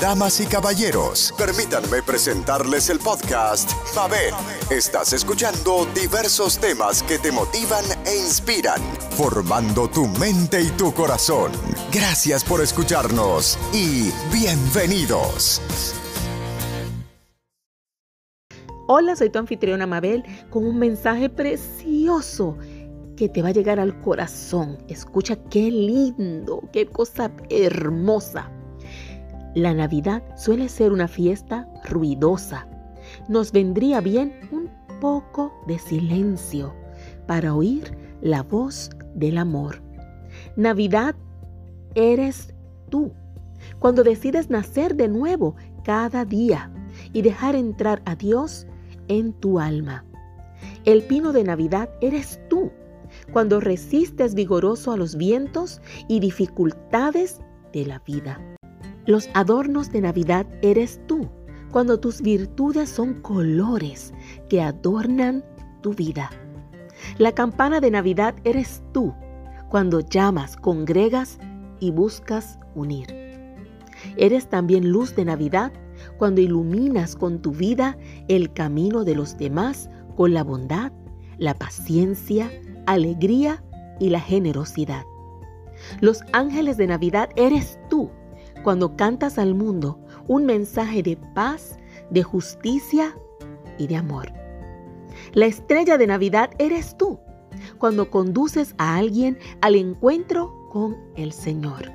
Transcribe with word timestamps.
Damas 0.00 0.40
y 0.40 0.46
caballeros, 0.46 1.32
permítanme 1.38 2.02
presentarles 2.02 2.90
el 2.90 2.98
podcast 2.98 3.70
Mabel. 3.94 4.34
Estás 4.68 5.12
escuchando 5.14 5.86
diversos 5.94 6.58
temas 6.58 7.02
que 7.02 7.18
te 7.18 7.32
motivan 7.32 7.84
e 8.04 8.16
inspiran, 8.16 8.80
formando 9.16 9.88
tu 9.88 10.06
mente 10.06 10.60
y 10.60 10.68
tu 10.70 10.92
corazón. 10.92 11.52
Gracias 11.92 12.44
por 12.44 12.60
escucharnos 12.60 13.58
y 13.72 14.10
bienvenidos. 14.30 15.62
Hola, 18.88 19.16
soy 19.16 19.30
tu 19.30 19.38
anfitriona 19.38 19.86
Mabel 19.86 20.24
con 20.50 20.66
un 20.66 20.78
mensaje 20.78 21.30
precioso 21.30 22.58
que 23.16 23.30
te 23.30 23.40
va 23.40 23.48
a 23.48 23.52
llegar 23.52 23.80
al 23.80 23.98
corazón. 24.02 24.76
Escucha 24.88 25.36
qué 25.48 25.70
lindo, 25.70 26.68
qué 26.72 26.86
cosa 26.86 27.32
hermosa. 27.48 28.52
La 29.56 29.72
Navidad 29.72 30.22
suele 30.36 30.68
ser 30.68 30.92
una 30.92 31.08
fiesta 31.08 31.66
ruidosa. 31.88 32.68
Nos 33.26 33.52
vendría 33.52 34.02
bien 34.02 34.34
un 34.52 34.68
poco 35.00 35.50
de 35.66 35.78
silencio 35.78 36.74
para 37.26 37.54
oír 37.54 37.96
la 38.20 38.42
voz 38.42 38.90
del 39.14 39.38
amor. 39.38 39.80
Navidad 40.56 41.14
eres 41.94 42.52
tú. 42.90 43.14
Cuando 43.78 44.04
decides 44.04 44.50
nacer 44.50 44.94
de 44.94 45.08
nuevo 45.08 45.56
cada 45.84 46.26
día 46.26 46.70
y 47.14 47.22
dejar 47.22 47.54
entrar 47.54 48.02
a 48.04 48.14
Dios 48.14 48.66
en 49.08 49.32
tu 49.32 49.58
alma. 49.58 50.04
El 50.84 51.02
pino 51.02 51.32
de 51.32 51.44
Navidad 51.44 51.88
eres 52.02 52.38
tú 52.50 52.72
cuando 53.32 53.60
resistes 53.60 54.34
vigoroso 54.34 54.92
a 54.92 54.98
los 54.98 55.16
vientos 55.16 55.80
y 56.08 56.20
dificultades 56.20 57.40
de 57.72 57.86
la 57.86 58.00
vida. 58.00 58.38
Los 59.06 59.30
adornos 59.34 59.92
de 59.92 60.00
Navidad 60.00 60.46
eres 60.62 61.00
tú, 61.06 61.28
cuando 61.70 62.00
tus 62.00 62.22
virtudes 62.22 62.90
son 62.90 63.14
colores 63.22 64.12
que 64.48 64.60
adornan 64.60 65.44
tu 65.80 65.94
vida. 65.94 66.28
La 67.16 67.30
campana 67.30 67.78
de 67.78 67.92
Navidad 67.92 68.34
eres 68.42 68.82
tú, 68.92 69.14
cuando 69.68 70.00
llamas, 70.00 70.56
congregas 70.56 71.38
y 71.78 71.92
buscas 71.92 72.58
unir. 72.74 73.06
Eres 74.16 74.48
también 74.48 74.90
luz 74.90 75.14
de 75.14 75.24
Navidad 75.24 75.72
cuando 76.18 76.40
iluminas 76.40 77.14
con 77.14 77.40
tu 77.40 77.52
vida 77.52 77.96
el 78.26 78.52
camino 78.52 79.04
de 79.04 79.14
los 79.14 79.38
demás 79.38 79.88
con 80.16 80.34
la 80.34 80.42
bondad, 80.42 80.90
la 81.38 81.54
paciencia, 81.54 82.50
alegría 82.86 83.62
y 84.00 84.10
la 84.10 84.20
generosidad. 84.20 85.04
Los 86.00 86.22
ángeles 86.32 86.76
de 86.76 86.88
Navidad 86.88 87.30
eres 87.36 87.78
tú 87.88 88.10
cuando 88.66 88.96
cantas 88.96 89.38
al 89.38 89.54
mundo 89.54 89.96
un 90.26 90.44
mensaje 90.44 91.00
de 91.00 91.16
paz, 91.36 91.78
de 92.10 92.24
justicia 92.24 93.16
y 93.78 93.86
de 93.86 93.94
amor. 93.94 94.32
La 95.34 95.46
estrella 95.46 95.96
de 95.98 96.08
Navidad 96.08 96.50
eres 96.58 96.96
tú, 96.96 97.20
cuando 97.78 98.10
conduces 98.10 98.74
a 98.78 98.96
alguien 98.96 99.38
al 99.60 99.76
encuentro 99.76 100.52
con 100.72 100.96
el 101.14 101.30
Señor. 101.30 101.92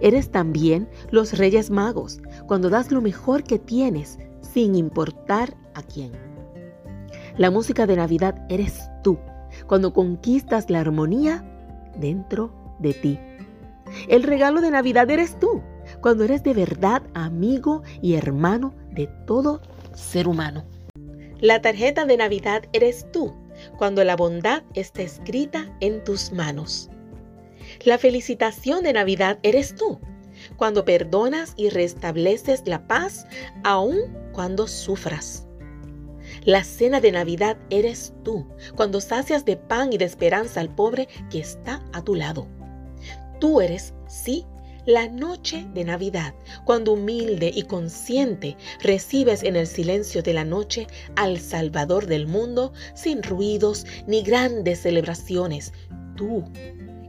Eres 0.00 0.30
también 0.30 0.88
los 1.10 1.36
Reyes 1.36 1.70
Magos, 1.70 2.20
cuando 2.46 2.70
das 2.70 2.92
lo 2.92 3.00
mejor 3.00 3.42
que 3.42 3.58
tienes, 3.58 4.20
sin 4.42 4.76
importar 4.76 5.56
a 5.74 5.82
quién. 5.82 6.12
La 7.36 7.50
música 7.50 7.88
de 7.88 7.96
Navidad 7.96 8.46
eres 8.48 8.88
tú, 9.02 9.18
cuando 9.66 9.92
conquistas 9.92 10.70
la 10.70 10.78
armonía 10.78 11.44
dentro 11.98 12.52
de 12.78 12.94
ti. 12.94 13.18
El 14.06 14.22
regalo 14.22 14.60
de 14.60 14.70
Navidad 14.70 15.10
eres 15.10 15.36
tú, 15.40 15.60
cuando 16.00 16.24
eres 16.24 16.42
de 16.42 16.54
verdad 16.54 17.02
amigo 17.14 17.82
y 18.02 18.14
hermano 18.14 18.74
de 18.92 19.08
todo 19.26 19.60
ser 19.94 20.28
humano. 20.28 20.64
La 21.40 21.62
tarjeta 21.62 22.04
de 22.04 22.16
Navidad 22.16 22.64
eres 22.72 23.06
tú, 23.12 23.34
cuando 23.78 24.04
la 24.04 24.16
bondad 24.16 24.62
está 24.74 25.02
escrita 25.02 25.74
en 25.80 26.04
tus 26.04 26.32
manos. 26.32 26.90
La 27.84 27.98
felicitación 27.98 28.82
de 28.82 28.92
Navidad 28.92 29.38
eres 29.42 29.74
tú, 29.74 29.98
cuando 30.56 30.84
perdonas 30.84 31.54
y 31.56 31.70
restableces 31.70 32.62
la 32.66 32.86
paz 32.86 33.26
aun 33.64 33.98
cuando 34.32 34.66
sufras. 34.66 35.46
La 36.44 36.64
cena 36.64 37.00
de 37.00 37.12
Navidad 37.12 37.58
eres 37.70 38.14
tú, 38.24 38.46
cuando 38.76 39.00
sacias 39.00 39.44
de 39.44 39.56
pan 39.56 39.92
y 39.92 39.98
de 39.98 40.04
esperanza 40.04 40.60
al 40.60 40.74
pobre 40.74 41.08
que 41.30 41.40
está 41.40 41.82
a 41.92 42.02
tu 42.02 42.14
lado. 42.14 42.46
Tú 43.40 43.60
eres, 43.60 43.94
sí, 44.06 44.46
la 44.90 45.08
noche 45.08 45.66
de 45.72 45.84
Navidad, 45.84 46.34
cuando 46.64 46.92
humilde 46.92 47.50
y 47.54 47.62
consciente 47.62 48.56
recibes 48.82 49.42
en 49.44 49.54
el 49.54 49.66
silencio 49.66 50.22
de 50.22 50.34
la 50.34 50.44
noche 50.44 50.88
al 51.16 51.38
Salvador 51.38 52.06
del 52.06 52.26
mundo 52.26 52.72
sin 52.94 53.22
ruidos 53.22 53.86
ni 54.06 54.22
grandes 54.22 54.80
celebraciones. 54.80 55.72
Tú 56.16 56.44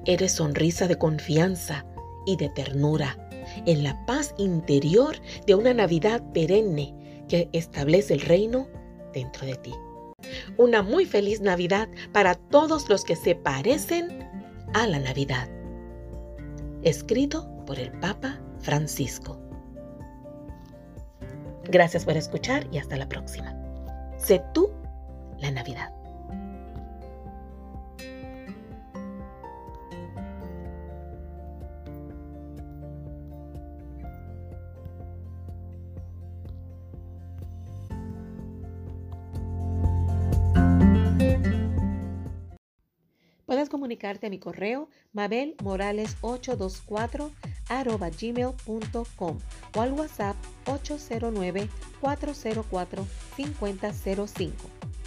eres 0.06 0.34
sonrisa 0.34 0.88
de 0.88 0.98
confianza 0.98 1.86
y 2.26 2.36
de 2.38 2.50
ternura, 2.50 3.18
en 3.66 3.84
la 3.84 4.06
paz 4.06 4.36
interior 4.38 5.16
de 5.48 5.56
una 5.56 5.74
Navidad 5.74 6.22
perenne 6.34 6.94
que 7.28 7.50
establece 7.52 8.14
el 8.14 8.22
reino 8.22 8.68
dentro 9.14 9.48
de 9.48 9.56
ti. 9.56 9.74
Una 10.58 10.84
muy 10.84 11.06
feliz 11.06 11.42
Navidad 11.42 11.90
para 12.12 12.36
todos 12.36 12.90
los 12.90 13.04
que 13.04 13.16
se 13.16 13.34
parecen 13.34 14.30
a 14.74 14.86
la 14.86 15.00
Navidad. 15.00 15.50
Escrito 16.84 17.51
por 17.66 17.80
el 17.80 17.92
Papa 18.00 18.40
Francisco. 18.60 19.40
Gracias 21.66 22.06
por 22.06 22.18
escuchar 22.18 22.68
y 22.72 22.78
hasta 22.78 22.98
la 22.98 23.08
próxima. 23.08 23.56
Sé 24.18 24.44
tú 24.54 24.72
la 25.40 25.52
Navidad. 25.52 26.01
Comunicarte 43.72 44.28
a 44.28 44.30
mi 44.30 44.38
correo 44.38 44.90
mabelmorales824 45.16 47.32
gmail.com 48.20 49.38
o 49.76 49.82
al 49.82 49.94
WhatsApp 49.94 50.36
809 50.66 51.70
404 52.02 53.08
5005. 53.38 55.01